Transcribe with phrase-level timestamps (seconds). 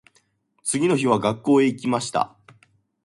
[0.63, 2.35] 次の日は学校へ行きました。